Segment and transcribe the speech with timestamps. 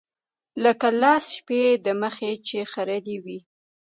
[0.63, 3.39] لکه لس شپې د مخه چې يې خرييلي وي.